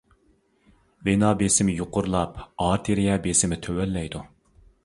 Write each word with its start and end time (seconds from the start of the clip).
ۋېنا 1.09 1.29
بېسىمى 1.41 1.75
يۇقىرىلاپ 1.81 2.41
ئارتېرىيە 2.65 3.21
بېسىمى 3.29 3.61
تۆۋەنلەيدۇ. 3.69 4.27